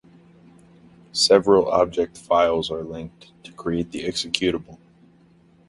Several 1.11 1.69
object 1.69 2.17
files 2.17 2.71
are 2.71 2.81
linked 2.83 3.33
to 3.43 3.51
create 3.53 3.91
the 3.91 4.03
executable. 4.05 4.79